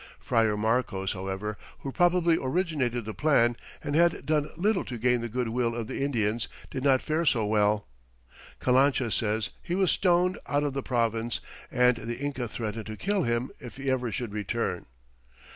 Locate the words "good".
5.29-5.49